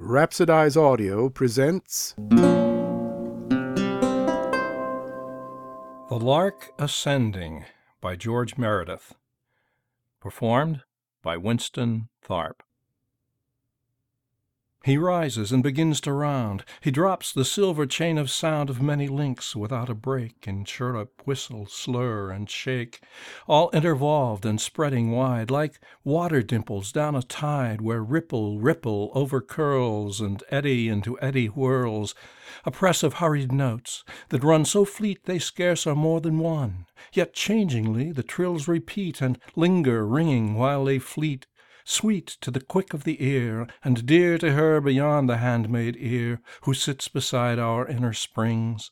[0.00, 2.14] Rhapsodize Audio presents
[6.08, 7.64] The Lark Ascending
[8.00, 9.16] by George Meredith.
[10.20, 10.82] Performed
[11.20, 12.60] by Winston Tharp.
[14.88, 16.64] He rises and begins to round.
[16.80, 21.10] He drops the silver chain of sound of many links without a break in chirrup,
[21.26, 23.02] whistle, slur, and shake,
[23.46, 29.42] all intervolved and spreading wide, like water dimples down a tide where ripple, ripple over
[29.42, 32.14] curls and eddy into eddy whirls,
[32.64, 36.86] a press of hurried notes that run so fleet they scarce are more than one,
[37.12, 41.46] yet changingly the trills repeat and linger ringing while they fleet
[41.88, 46.38] sweet to the quick of the ear, and dear to her beyond the handmaid ear,
[46.62, 48.90] who sits beside our inner springs.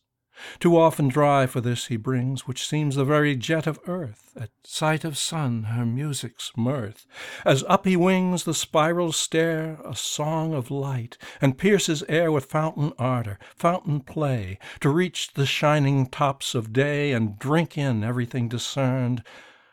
[0.60, 4.51] Too often dry for this he brings, which seems the very jet of earth, at
[4.64, 7.06] sight of sun her music's mirth.
[7.45, 12.45] As up he wings the spiral stair, a song of light, and pierces air with
[12.46, 18.48] fountain ardor, fountain play, to reach the shining tops of day, and drink in everything
[18.48, 19.23] discerned,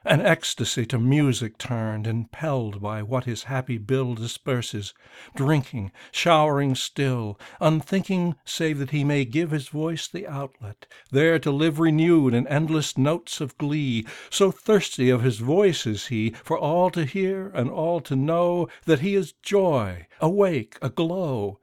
[0.06, 4.94] an ecstasy to music turned, impelled by what his happy bill disperses,
[5.34, 11.52] drinking, showering still, unthinking save that he may give his voice the outlet, there to
[11.52, 16.58] live renewed in endless notes of glee, so thirsty of his voice is he, for
[16.58, 21.60] all to hear and all to know that he is joy, awake, aglow,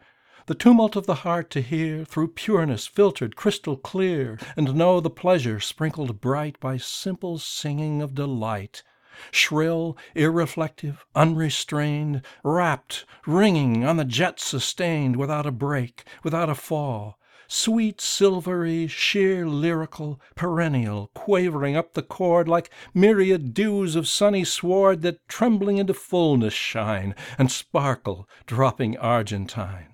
[0.50, 5.08] the tumult of the heart to hear through pureness filtered crystal clear, and know the
[5.08, 8.82] pleasure sprinkled bright by simple singing of delight,
[9.30, 17.16] shrill, irreflective, unrestrained, rapt, ringing on the jet sustained, without a break, without a fall,
[17.46, 25.02] sweet, silvery, sheer lyrical, perennial, quavering up the chord like myriad dews of sunny sward
[25.02, 29.89] that trembling into fullness shine, and sparkle, dropping argentine.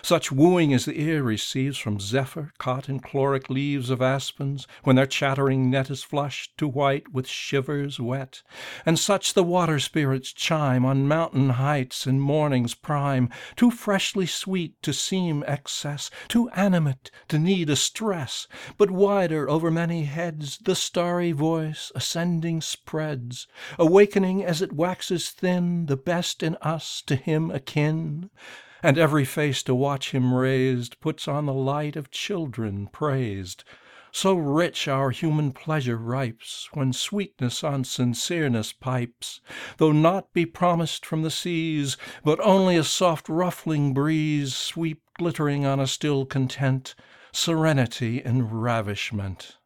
[0.00, 4.96] Such wooing as the ear receives from zephyr caught in chloric leaves of aspens, when
[4.96, 8.42] their chattering net is flushed to white with shivers wet,
[8.86, 14.82] and such the water spirits chime on mountain heights in morning's prime, too freshly sweet
[14.82, 20.74] to seem excess, too animate to need a stress, but wider over many heads the
[20.74, 23.46] starry voice ascending spreads,
[23.78, 28.30] awakening as it waxes thin the best in us to him akin
[28.82, 33.64] and every face to watch him raised puts on the light of children praised.
[34.12, 39.40] So rich our human pleasure ripes, when sweetness on sincereness pipes,
[39.76, 45.66] though naught be promised from the seas, but only a soft ruffling breeze sweep glittering
[45.66, 46.94] on a still content,
[47.30, 49.58] serenity in ravishment.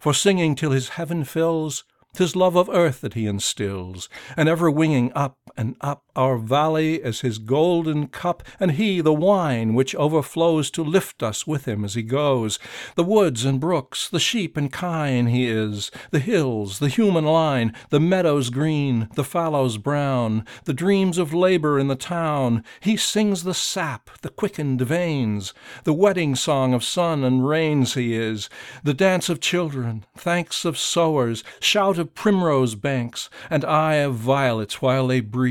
[0.00, 4.70] For singing till his heaven fills, 'Tis love of earth that he instills, and ever
[4.70, 9.94] winging up and up our valley as his golden cup, and he the wine which
[9.96, 12.58] overflows to lift us with him as he goes.
[12.94, 17.74] The woods and brooks, the sheep and kine he is, the hills, the human line,
[17.90, 22.64] the meadows green, the fallows brown, the dreams of labor in the town.
[22.80, 25.52] He sings the sap, the quickened veins,
[25.84, 28.48] the wedding song of sun and rains he is,
[28.82, 34.80] the dance of children, thanks of sowers, shout of primrose banks, and eye of violets
[34.80, 35.43] while they breathe.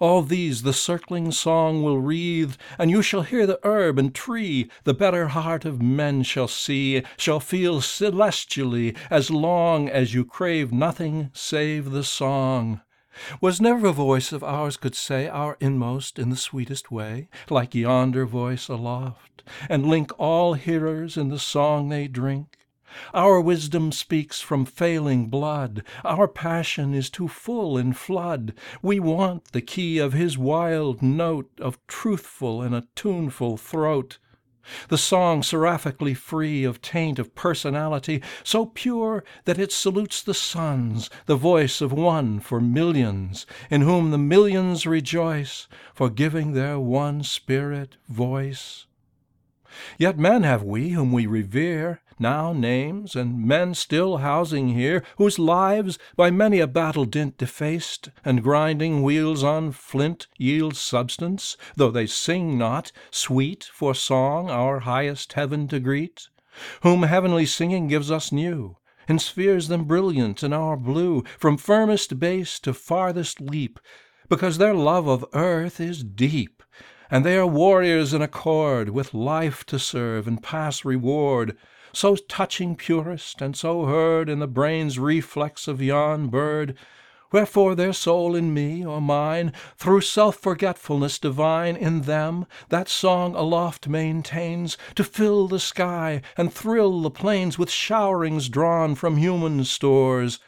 [0.00, 4.68] All these the circling song will wreathe, and you shall hear the herb and tree,
[4.84, 10.72] the better heart of men shall see, shall feel celestially, as long as you crave
[10.72, 12.80] nothing save the song.
[13.40, 17.74] Was never a voice of ours could say our inmost in the sweetest way, like
[17.74, 22.57] yonder voice aloft, and link all hearers in the song they drink?
[23.12, 29.52] Our wisdom speaks from failing blood, Our passion is too full in flood, We want
[29.52, 34.18] the key of his wild note Of truthful and a tuneful throat.
[34.88, 41.08] The song seraphically free of taint of personality, so pure that it salutes the suns,
[41.24, 47.22] the voice of one for millions, in whom the millions rejoice, for giving their one
[47.22, 48.87] spirit voice.
[49.98, 55.38] Yet men have we whom we revere, now names, and men still housing here, whose
[55.38, 61.90] lives, by many a battle dint defaced, and grinding wheels on flint yield substance, though
[61.90, 66.30] they sing not, sweet for song our highest heaven to greet,
[66.82, 72.18] whom heavenly singing gives us new, in spheres them brilliant in our blue, from firmest
[72.18, 73.78] base to farthest leap,
[74.30, 76.62] because their love of earth is deep
[77.10, 81.56] and they are warriors in accord, with life to serve and pass reward,
[81.92, 86.76] so touching purest, and so heard in the brain's reflex of yon bird,
[87.30, 93.34] Wherefore their soul in me or mine, Through self forgetfulness divine In them that song
[93.34, 99.64] aloft maintains, To fill the sky and thrill the plains With showerings drawn from human
[99.64, 100.38] stores.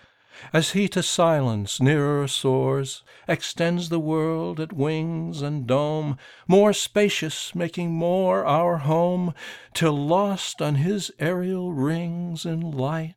[0.54, 6.16] As he to silence nearer soars, Extends the world at wings and dome,
[6.48, 9.34] More spacious, making more our home,
[9.74, 13.16] Till lost on his aerial rings In light,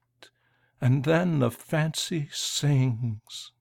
[0.82, 3.54] and then the fancy sings.